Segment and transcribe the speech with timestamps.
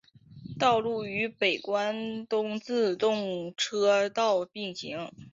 [0.57, 5.11] 道路与北关东自动车道并行。